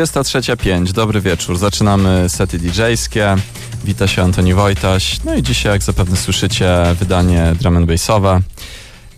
[0.00, 1.58] 23.05, dobry wieczór.
[1.58, 3.36] Zaczynamy sety DJ-skie.
[3.84, 5.20] Wita się Antoni Wojtaś.
[5.24, 8.40] No i dzisiaj, jak zapewne słyszycie, wydanie drum and bassowe.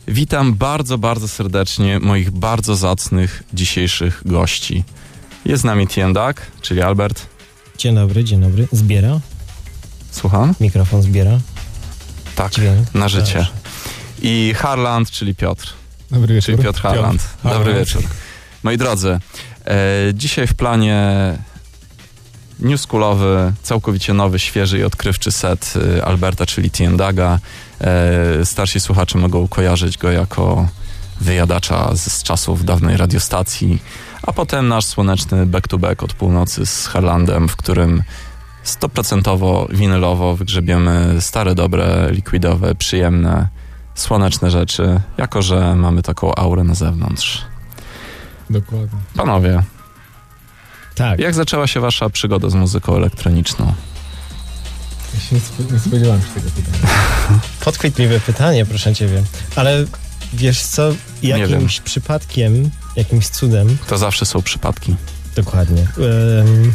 [0.08, 4.84] Witam bardzo, bardzo serdecznie moich bardzo zacnych dzisiejszych gości.
[5.44, 7.26] Jest z nami Tien Duck, czyli Albert.
[7.78, 8.68] Dzień dobry, dzień dobry.
[8.72, 9.20] Zbiera?
[10.10, 10.54] Słucham?
[10.60, 11.38] Mikrofon zbiera?
[12.34, 12.94] Tak, Dźwięk.
[12.94, 13.34] na życie.
[13.34, 13.50] Dobrze.
[14.22, 15.72] I Harland, czyli Piotr.
[16.10, 16.46] Dobry wieczór.
[16.54, 17.22] Czyli Piotr Harland.
[17.42, 17.54] Piotr.
[17.56, 18.02] Dobry wieczór.
[18.62, 19.18] Moi drodzy,
[20.14, 21.12] dzisiaj w planie
[22.62, 27.38] newschoolowy, całkowicie nowy, świeży i odkrywczy set e, Alberta, czyli Tiendaga.
[27.80, 30.68] E, starsi słuchacze mogą kojarzyć go jako
[31.20, 33.82] wyjadacza z, czasów dawnej radiostacji,
[34.22, 38.02] a potem nasz słoneczny back-to-back -back od północy z Harlandem, w którym
[38.62, 43.48] stoprocentowo winylowo wygrzebiemy stare, dobre, likwidowe, przyjemne,
[43.94, 47.51] słoneczne rzeczy, jako że mamy taką aurę na zewnątrz.
[48.52, 48.98] Dokładnie.
[49.16, 49.62] Panowie.
[50.94, 51.20] Tak.
[51.20, 53.74] Jak zaczęła się wasza przygoda z muzyką elektroniczną?
[55.14, 55.36] Ja się
[55.72, 56.94] nie, spodziewałem się tego pytania.
[57.64, 59.22] Podchwytliwe pytanie, proszę ciebie.
[59.56, 59.84] Ale
[60.32, 63.76] wiesz co, jakimś przypadkiem, jakimś cudem...
[63.86, 64.94] To zawsze są przypadki.
[65.36, 65.86] Dokładnie.
[65.98, 66.72] Um,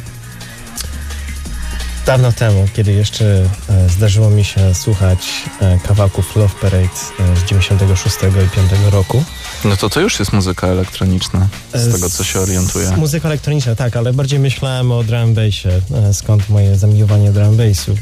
[2.08, 3.26] dawno temu, kiedy jeszcze
[3.70, 5.20] e, zdarzyło mi się słuchać
[5.62, 7.00] e, kawałków Love Parade
[7.34, 9.24] e, z 96 i 5 roku,
[9.66, 12.92] no to to już jest muzyka elektroniczna, z tego co się orientuję.
[12.98, 15.70] Muzyka elektroniczna, tak, ale bardziej myślałem o drum bassie,
[16.14, 17.96] skąd moje zamiłowanie drum bassu.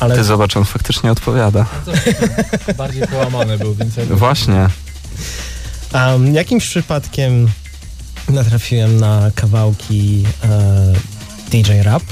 [0.00, 0.14] Ale...
[0.14, 1.66] Ty zobacz, on faktycznie odpowiada.
[1.86, 1.92] No
[2.74, 3.94] bardziej połamany był, więc...
[4.10, 4.68] Właśnie.
[5.94, 7.48] Um, jakimś przypadkiem
[8.28, 10.92] natrafiłem na kawałki e,
[11.50, 12.02] DJ Rap.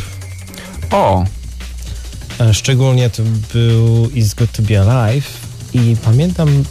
[0.91, 1.25] O!
[2.41, 3.23] E, szczególnie to
[3.53, 5.31] był It's Good To Be Alive
[5.73, 6.65] i pamiętam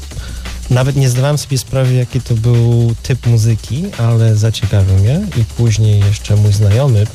[0.69, 5.99] nawet nie zdawałem sobie sprawy, jaki to był typ muzyki, ale zaciekawił mnie i później
[5.99, 7.07] jeszcze mój znajomy,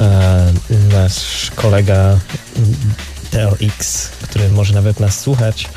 [0.00, 0.52] e,
[0.92, 2.18] nasz kolega
[3.30, 5.68] TLX, który może nawet nas słuchać,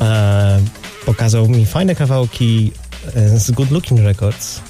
[0.00, 0.60] e,
[1.06, 2.72] pokazał mi fajne kawałki
[3.14, 4.60] e, z Good Looking Records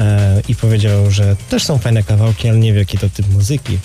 [0.00, 3.78] e, i powiedział, że też są fajne kawałki, ale nie wie jaki to typ muzyki.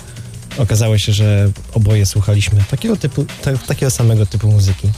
[0.58, 4.90] Okazało się, że oboje słuchaliśmy takiego typu, ta, takiego samego typu muzyki.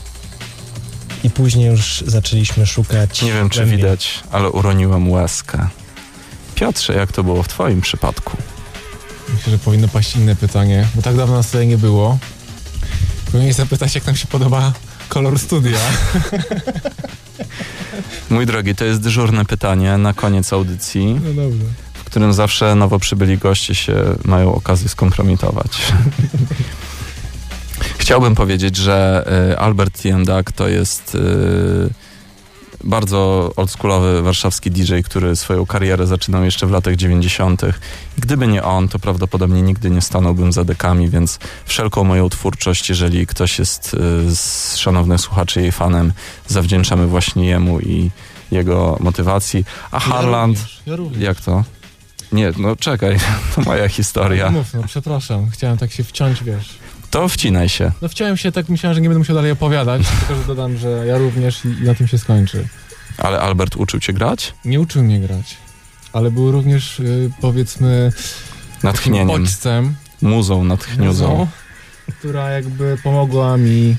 [1.23, 3.21] i później już zaczęliśmy szukać.
[3.21, 3.77] Nie wiem, czy głębiej.
[3.77, 5.67] widać, ale uroniłem łezkę.
[6.55, 8.37] Piotrze, jak to było w twoim przypadku?
[9.33, 12.17] Myślę, że powinno paść inne pytanie, bo tak dawno nas tutaj nie było.
[13.25, 14.73] Powinieneś zapytać, jak nam się podoba
[15.09, 15.79] kolor studia.
[18.29, 21.65] Mój drogi, to jest dyżurne pytanie na koniec audycji, No dobrze.
[22.15, 23.95] Którym zawsze nowo przybyli goście się
[24.25, 25.81] mają okazję skompromitować.
[27.97, 31.89] Chciałbym powiedzieć, że y, Albert Tiendak to jest y,
[32.83, 37.61] bardzo oldschoolowy warszawski DJ, który swoją karierę zaczynał jeszcze w latach 90.
[38.17, 43.27] Gdyby nie on, to prawdopodobnie nigdy nie stanąłbym za dekami, więc wszelką moją twórczość, jeżeli
[43.27, 46.13] ktoś jest y, z szanownych słuchaczy jej fanem,
[46.47, 48.11] zawdzięczamy właśnie jemu i
[48.51, 49.65] jego motywacji.
[49.91, 50.81] A Harland, Ja również.
[50.85, 51.21] Ja również.
[51.21, 51.63] jak to?
[52.35, 53.17] Nie, no czekaj,
[53.55, 54.51] to moja historia.
[54.51, 56.77] Mów, no przepraszam, chciałem tak się wciąć, wiesz.
[57.11, 57.91] To wcinaj się.
[58.01, 61.03] No wciąłem się, tak myślałem, że nie będę musiał dalej opowiadać, tylko że dodam, że
[61.07, 62.67] ja również i, i na tym się skończy.
[63.17, 64.53] Ale Albert uczył cię grać?
[64.65, 65.57] Nie uczył mnie grać,
[66.13, 68.11] ale był również, y, powiedzmy,
[68.83, 71.27] Natchnieniem, bodźcem, muzą, natchniuzą.
[71.29, 71.47] muzą,
[72.19, 73.95] która jakby pomogła mi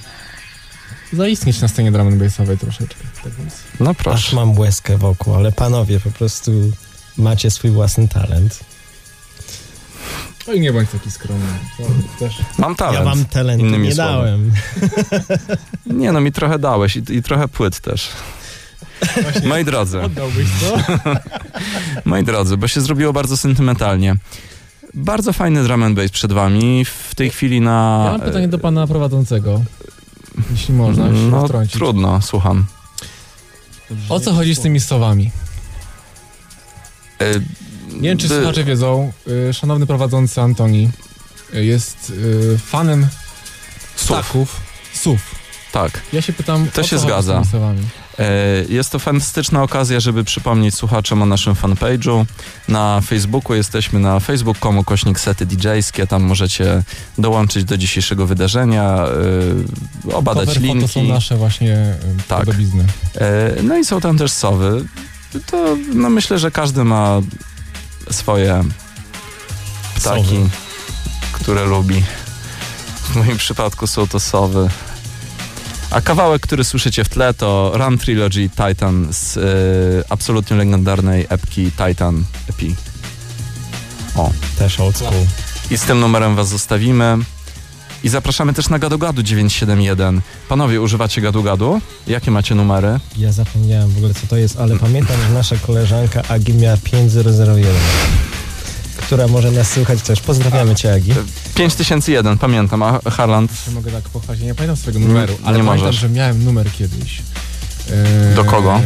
[1.13, 3.05] zaistnieć na scenie drum and bassowej troszeczkę.
[3.25, 3.55] Tak więc.
[3.81, 4.37] No Aż proszę.
[4.37, 6.53] mam łezkę wokół, ale panowie, po prostu
[7.19, 8.61] macie swój własny talent.
[10.49, 11.47] Oj, nie bądź taki skromny.
[12.19, 12.35] Też.
[12.59, 12.99] Mam talent.
[12.99, 14.11] Ja wam talentu innymi nie słowy.
[14.13, 14.53] dałem.
[16.01, 18.09] Nie no, mi trochę dałeś i, i trochę płyt też.
[19.23, 20.79] Właśnie Moi drodzy, oddałbyś to?
[22.11, 24.17] moi drodzy, bo się zrobiło bardzo sentymentalnie.
[24.95, 26.85] Bardzo fajny drum and bass przed wami.
[26.85, 28.03] W tej chwili na...
[28.07, 29.63] Ja mam pytanie do pana prowadzącego.
[30.51, 31.73] Jeśli można się No wtrącić.
[31.73, 32.65] trudno, słucham.
[34.09, 35.31] O co chodzi z tymi sowami?
[37.21, 37.25] E,
[37.93, 39.13] Nie wiem, czy słuchacze wiedzą,
[39.51, 40.91] y, szanowny prowadzący Antoni
[41.55, 42.13] y, jest
[42.67, 43.07] fanem
[43.97, 44.61] Sów, ptaków,
[44.95, 45.21] sów.
[45.73, 46.01] tak.
[46.13, 47.43] Ja się pytam, To się zgadza.
[48.19, 48.25] E,
[48.69, 52.25] Jest to fantastyczna okazja, żeby przypomnieć słuchaczom o naszym fanpage'u.
[52.69, 56.07] Na Facebooku jesteśmy na facebook.com kośnik sety DJ-skie.
[56.07, 56.83] Tam możecie
[57.19, 59.07] dołączyć do dzisiejszego wydarzenia,
[60.09, 61.13] e, obadać Cover foto są linki.
[61.13, 61.95] nasze właśnie
[62.29, 62.39] Tak.
[62.41, 62.85] podobizny.
[63.15, 64.85] E, No i są tam też sowy.
[65.47, 67.21] To no myślę, że każdy ma
[68.11, 68.65] swoje
[69.95, 70.49] ptaki, Sowy.
[71.33, 72.03] które lubi.
[73.03, 74.69] W moim przypadku są to sowy.
[75.91, 79.43] A kawałek, który słyszycie w tle to Run Trilogy Titan z e,
[80.13, 82.77] absolutnie legendarnej epki Titan EP.
[84.17, 84.31] O.
[84.59, 85.25] Też old school.
[85.71, 87.19] I z tym numerem was zostawimy.
[88.07, 90.21] I zapraszamy też na Gadu Gadu 971.
[90.49, 91.81] Panowie, używacie Gadu Gadu?
[92.07, 92.99] Jakie macie numery?
[93.17, 97.75] Ja zapomniałem w ogóle co to jest, ale pamiętam, że nasza koleżanka Agi miała 5001,
[98.97, 100.21] która może nas słuchać też.
[100.21, 101.13] Pozdrawiamy cię Agi.
[101.55, 104.43] 5001, pamiętam, a Harland Czy mogę tak pochwalić?
[104.43, 106.01] Nie pamiętam swojego numeru, Nie- ale nie pamiętam, możesz.
[106.01, 107.23] że miałem numer kiedyś.
[107.91, 108.81] E, Do kogo?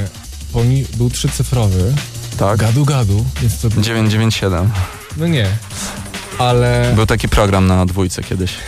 [0.52, 1.94] Poni- był trzycyfrowy.
[2.38, 2.58] tak?
[2.58, 3.24] Gadu gadu.
[3.42, 4.70] Więc to, 997.
[5.16, 5.46] no nie.
[6.40, 8.52] Ale Był taki program na dwójce kiedyś.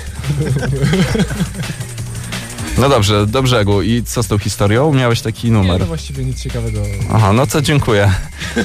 [2.79, 3.83] No dobrze, do brzegu.
[3.83, 4.93] I co z tą historią?
[4.95, 5.81] Miałeś taki nie, numer.
[5.81, 6.83] to właściwie nic ciekawego.
[7.13, 8.13] Aha, no to dziękuję.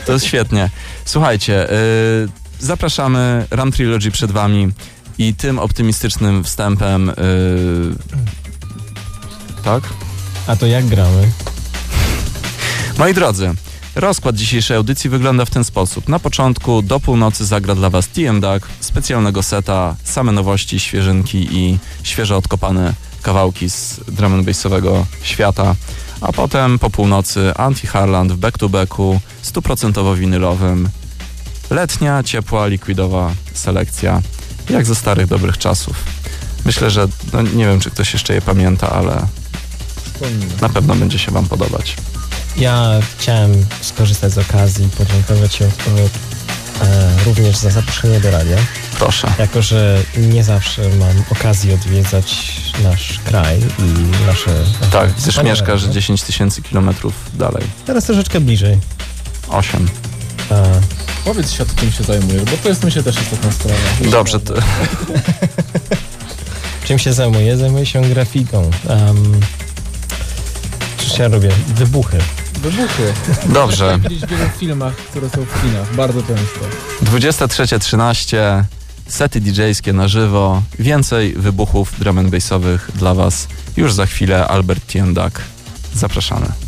[0.06, 0.70] To jest świetnie.
[1.06, 2.30] Słuchajcie, yy,
[2.60, 3.46] zapraszamy.
[3.52, 4.70] Run Trilogy przed wami
[5.18, 7.08] i tym optymistycznym wstępem.
[7.08, 7.96] Yy,
[9.64, 9.84] tak?
[10.48, 11.32] A to jak gramy?
[12.98, 13.52] Moi drodzy,
[13.98, 16.10] rozkład dzisiejszej audycji wygląda w ten sposób.
[16.10, 21.78] Na początku do północy zagra dla Was TM Duck, specjalnego seta, same nowości, świeżynki i
[22.04, 25.76] świeżo odkopane kawałki z drum and bassowego świata.
[26.22, 30.90] A potem po północy Anti-Harland w back-to-backu, stuprocentowo winylowym.
[31.70, 34.22] Letnia, ciepła, likwidowa selekcja,
[34.70, 35.96] jak ze starych dobrych czasów.
[36.66, 39.28] Myślę, że no, nie wiem, czy ktoś jeszcze je pamięta, ale
[40.62, 41.96] na pewno będzie się Wam podobać.
[42.58, 45.70] Ja chciałem skorzystać z okazji i podziękować Ci e,
[47.26, 48.58] również za zaproszenie do radia.
[49.00, 49.28] Proszę.
[49.40, 54.52] Jako, że nie zawsze mam okazję odwiedzać nasz kraj i nasze...
[54.92, 55.94] Tak, gdyż mieszkasz radio.
[55.94, 57.64] 10 tysięcy kilometrów dalej.
[57.86, 58.78] Teraz troszeczkę bliżej.
[59.50, 59.88] 8.
[60.52, 60.82] E,
[61.28, 63.80] Powiedz światu, czym się zajmujesz, bo to jest myślę też istotna sprawa.
[64.12, 64.54] Dobrze, to,
[66.86, 67.58] czym się zajmuję?
[67.58, 68.72] Zajmuję się grafiką.
[68.90, 69.40] Um,
[71.08, 71.50] cóż ja robię?
[71.68, 72.18] Wybuchy.
[72.62, 73.14] Wybuchy.
[73.54, 74.00] dobrze.
[74.00, 76.60] Widzieć w wielu filmach, które są w kinach, bardzo często.
[77.04, 78.64] 23.13.
[79.08, 80.62] Sety DJ-skie na żywo.
[80.80, 83.48] Więcej wybuchów drum and bassowych dla Was
[83.78, 84.48] już za chwilę.
[84.48, 85.42] Albert Tiendak.
[85.94, 86.67] Zapraszamy.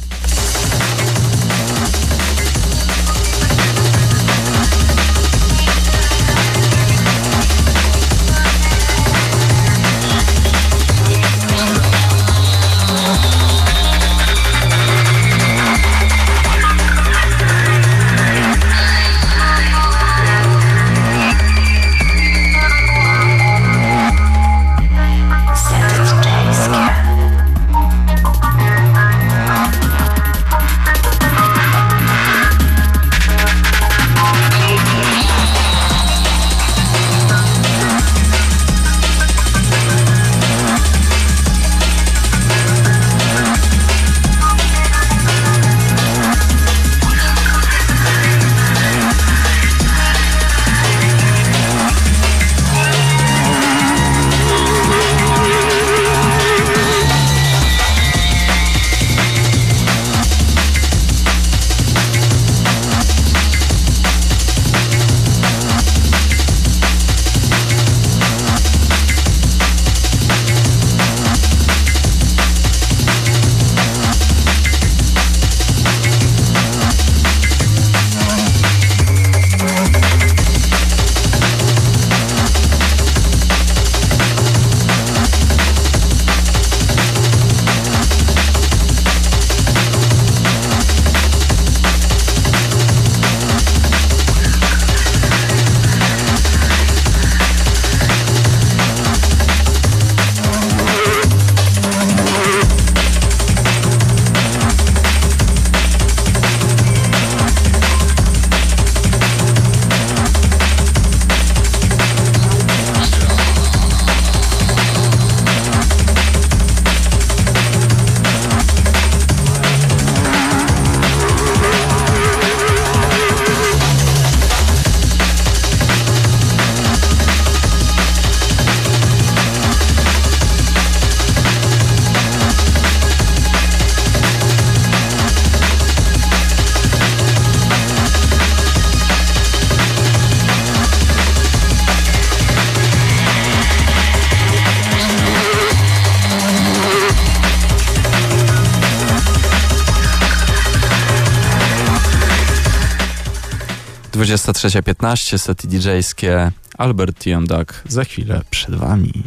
[154.29, 159.23] 23.15, sety DJ-skie, Albert Tiondak za chwilę przed wami.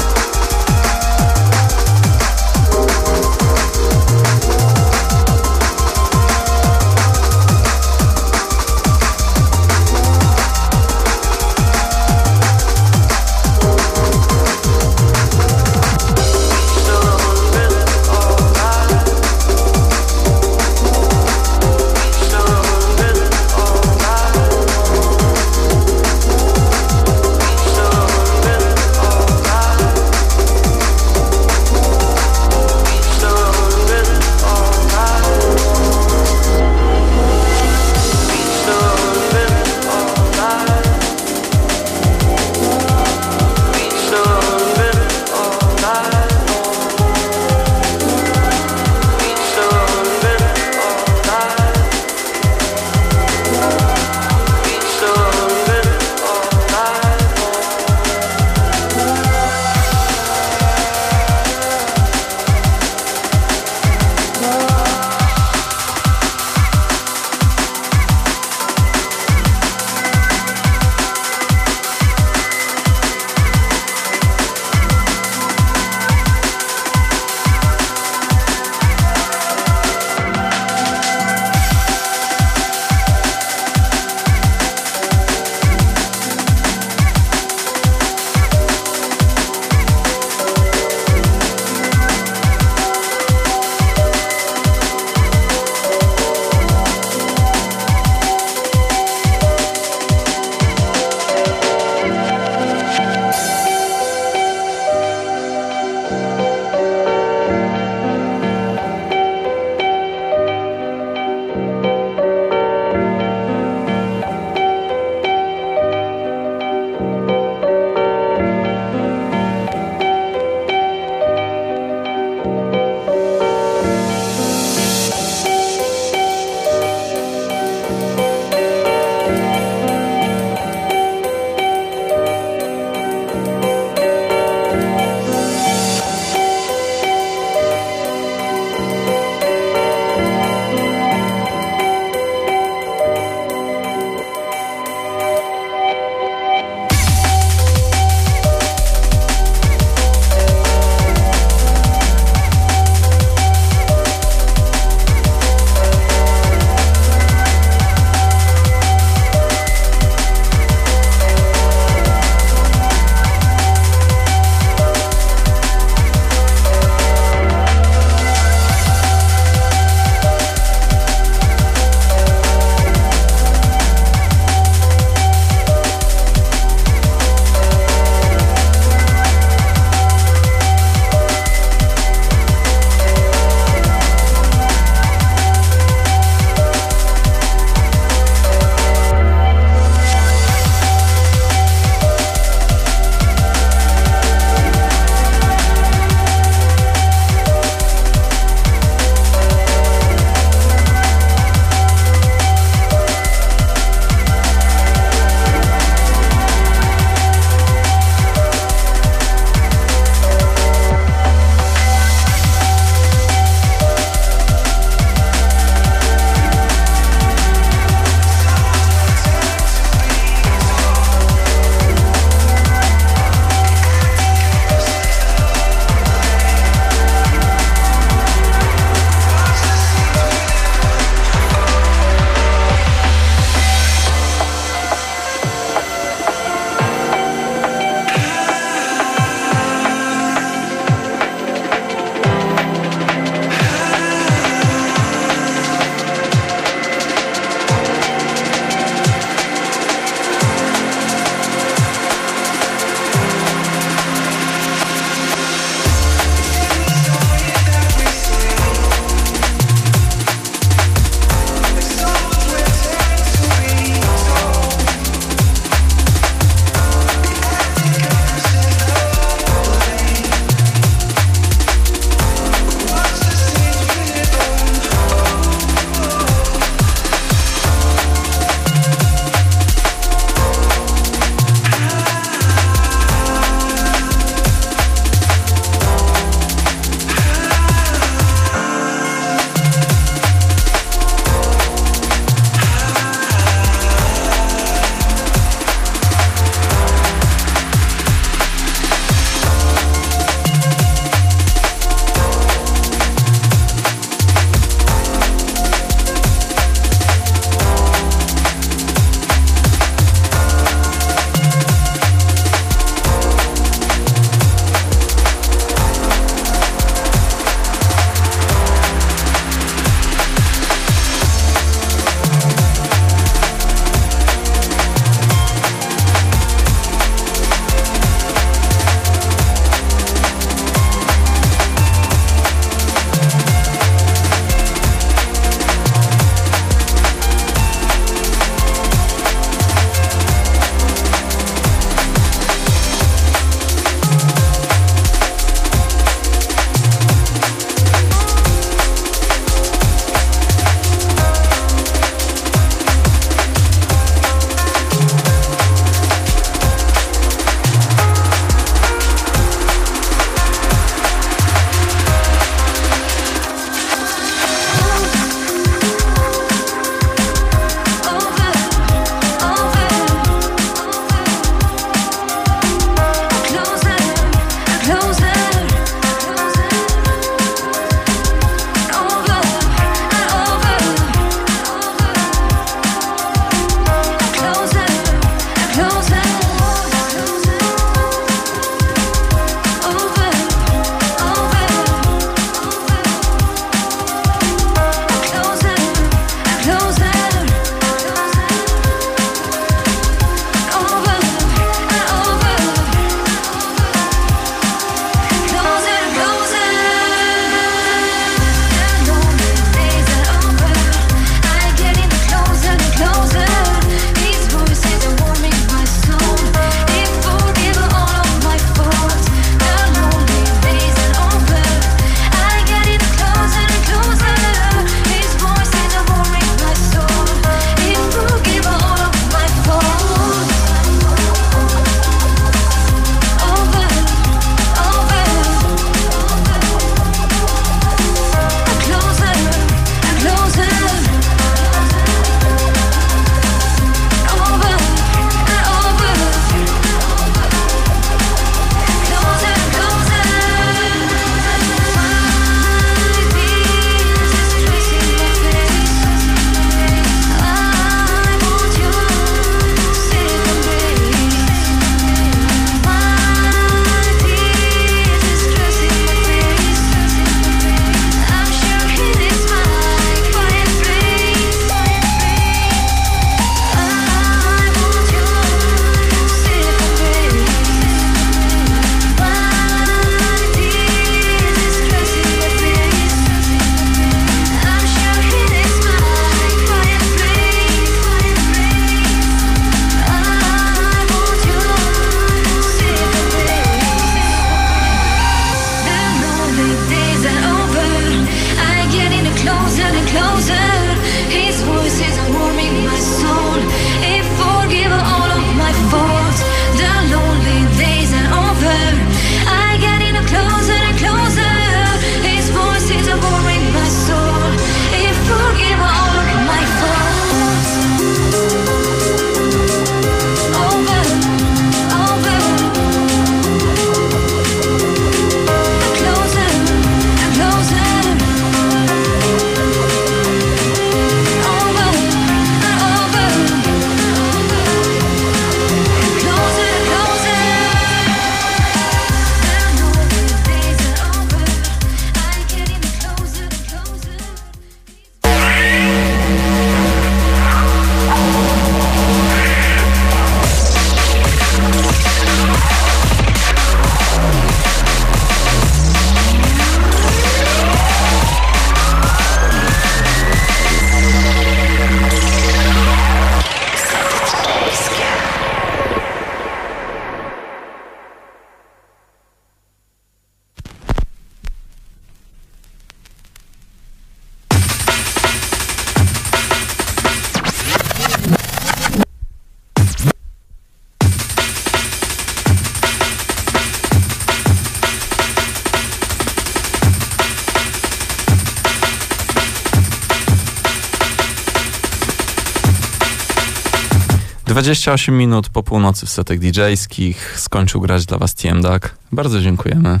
[594.52, 598.94] 28 minut po północy w setek DJ-skich skończył grać dla was Duck.
[599.12, 600.00] Bardzo dziękujemy.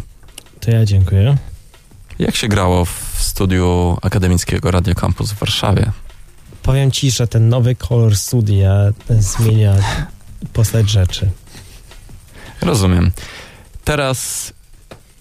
[0.60, 1.36] To ja dziękuję.
[2.18, 5.92] Jak się grało w studiu Akademickiego Radio Campus w Warszawie?
[6.62, 8.74] Powiem ci, że ten nowy kolor studia
[9.18, 9.74] zmienia
[10.52, 11.30] postać rzeczy.
[12.60, 13.10] Rozumiem.
[13.84, 14.52] Teraz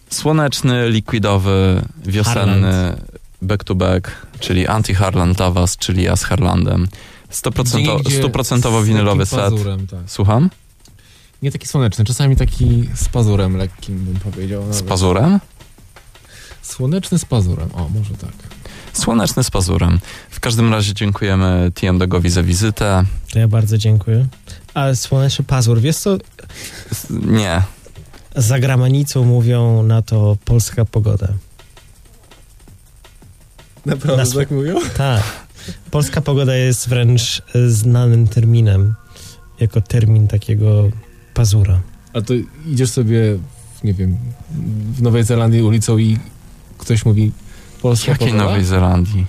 [0.10, 2.96] słoneczny, likwidowy, wiosenny
[3.42, 6.88] back-to-back, czyli anti-Harland dla was, czyli ja z Harlandem.
[7.32, 9.40] 100%, Gdzie- stuprocentowo z winylowy set.
[9.40, 10.00] Pazurem, tak.
[10.08, 10.50] Słucham?
[11.42, 14.64] Nie taki słoneczny, czasami taki z pazurem lekkim, bym powiedział.
[14.64, 14.84] Z nawet.
[14.84, 15.40] pazurem?
[16.62, 18.32] Słoneczny z pazurem, o, może tak.
[18.94, 20.00] Słoneczny z pazurem.
[20.30, 23.04] W każdym razie dziękujemy TM Dogowi za wizytę.
[23.34, 24.28] To ja bardzo dziękuję.
[24.74, 26.18] A słoneczny pazur, wiesz co?
[27.10, 27.62] Nie,
[28.36, 31.28] Za granicą mówią na to polska pogoda.
[33.86, 34.76] Naprawdę Na tak mówią?
[34.98, 35.24] Tak.
[35.92, 38.94] Polska pogoda jest wręcz e, znanym terminem,
[39.60, 40.90] jako termin takiego
[41.34, 41.80] pazura.
[42.14, 42.34] A to
[42.68, 43.38] idziesz sobie,
[43.80, 44.18] w, nie wiem,
[44.94, 46.18] w Nowej Zelandii ulicą i
[46.78, 47.32] ktoś mówi
[47.82, 48.46] polska jakiej pogoda?
[48.46, 49.26] Nowej Zelandii?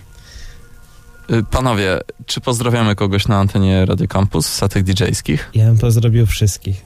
[1.30, 5.50] Y, Panowie, czy pozdrawiamy kogoś na antenie Radio Campus w setek DJ-skich?
[5.54, 6.84] Ja bym pozdrowił wszystkich.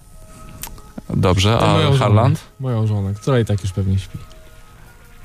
[1.17, 1.99] Dobrze, To moją a żonę.
[1.99, 2.41] Harland?
[2.61, 4.19] Moją żonę, która i tak już pewnie śpi.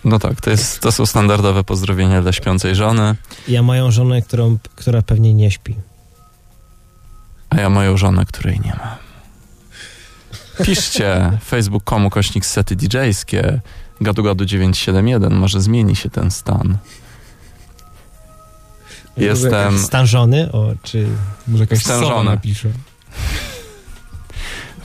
[0.05, 3.15] No tak, to, jest, to są standardowe pozdrowienia dla śpiącej żony,
[3.47, 5.75] Ja moją żonę, którą, która pewnie nie śpi.
[7.49, 8.97] a ja moją żonę, której nie ma.
[10.65, 13.59] Piszcie facebook.com kośnik sety DJ-skie
[14.01, 16.77] gadu gadu 971, może zmieni się ten stan.
[19.17, 19.79] Jestem...
[19.79, 20.51] Stan żony?
[20.51, 21.07] O, czy...
[21.47, 22.07] Może jakaś Stężone.
[22.07, 22.69] sowa napisze.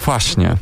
[0.05, 0.57] Właśnie.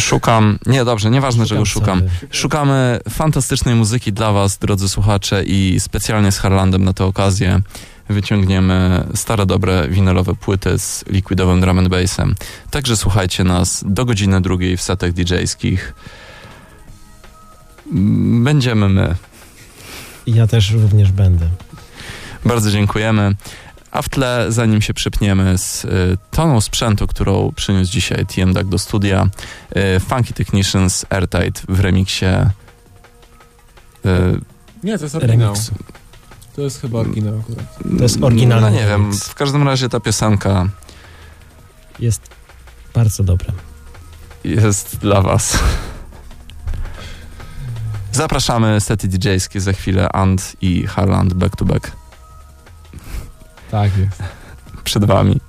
[0.00, 0.58] Szukam...
[0.66, 1.98] Nie, dobrze, nieważne, czego szukam.
[1.98, 2.10] sobie.
[2.30, 7.60] Szukamy fantastycznej muzyki dla Was, drodzy słuchacze, i specjalnie z Harlandem na tę okazję
[8.08, 12.34] wyciągniemy stare, dobre winylowe płyty z liquidowym drum and bassem.
[12.70, 15.94] Także słuchajcie nas do godziny drugiej w setach DJ-skich.
[18.42, 19.14] Będziemy my.
[20.26, 21.48] Ja też również będę.
[22.44, 23.34] Bardzo dziękujemy.
[23.94, 28.66] A w tle, zanim się przypniemy z y, toną sprzętu, którą przyniósł dzisiaj TM Duck
[28.66, 29.28] do studia,
[29.96, 32.50] y, Funky Technicians Airtight w remiksie y,
[34.82, 35.54] Nie, to jest oryginał.
[35.54, 35.70] Remix.
[36.56, 37.78] To jest chyba oryginał akurat.
[37.98, 40.68] To jest oryginalny No nie wiem, w każdym razie ta piosenka
[42.00, 42.22] Jest
[42.94, 43.52] bardzo dobre.
[44.44, 45.58] jest dla was.
[48.12, 51.92] Zapraszamy sety DJ-skie za chwilę Ant i Harland back to back
[53.74, 54.22] Tak jest.
[54.84, 55.40] przed wami.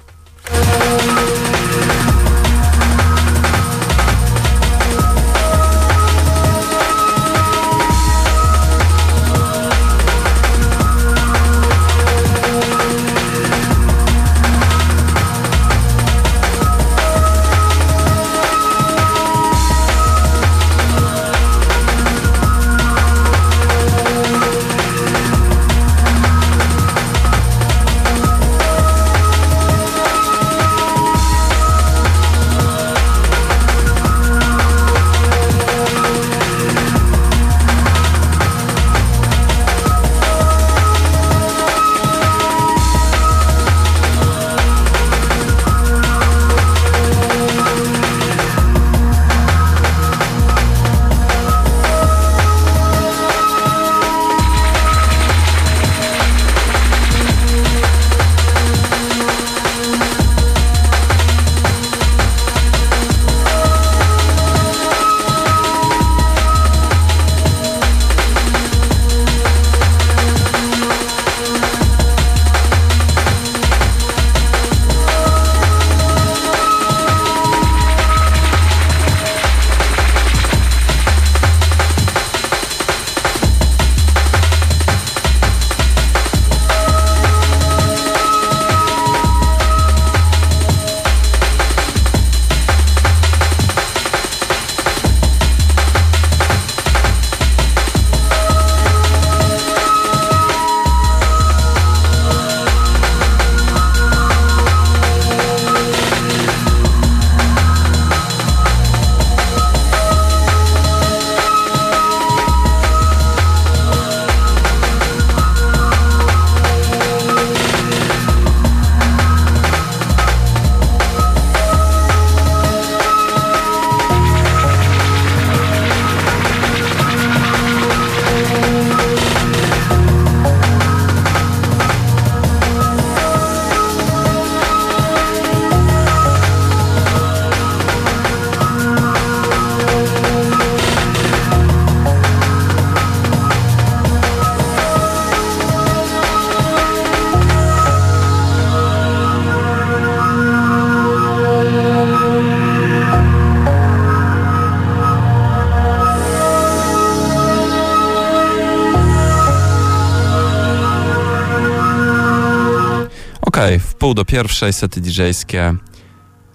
[164.05, 165.75] Pół do pierwszej sety DJ-skie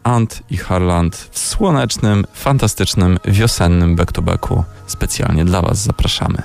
[0.02, 4.64] Ant i Harland w słonecznym, fantastycznym, wiosennym back-to-backu.
[4.86, 6.42] Specjalnie dla Was zapraszamy.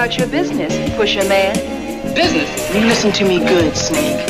[0.00, 1.54] About your business, Pusher Man.
[2.14, 2.74] Business?
[2.74, 4.24] You listen to me good, Snake.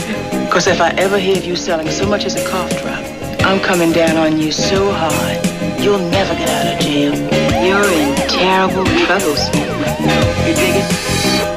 [0.46, 3.04] Because if I ever hear of you selling so much as a cough drop,
[3.46, 7.14] I'm coming down on you so hard, you'll never get out of jail.
[7.64, 9.70] You're in terrible trouble, Snake.
[10.48, 11.49] You dig it?